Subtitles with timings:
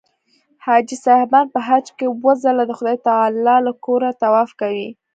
[0.65, 4.89] حاجي صاحبان په حج کې اووه ځله د خدای تعلی له کوره طواف کوي.